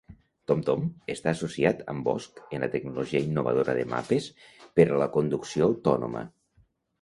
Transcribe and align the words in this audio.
TomTom 0.51 0.85
està 1.13 1.33
associat 1.37 1.83
amb 1.93 2.05
Bosch 2.07 2.55
en 2.57 2.65
la 2.65 2.69
tecnologia 2.77 3.21
innovadora 3.27 3.77
de 3.81 3.85
mapes 3.93 4.31
per 4.81 4.87
a 4.89 4.99
la 5.03 5.11
conducció 5.19 5.69
autònoma. 5.69 6.27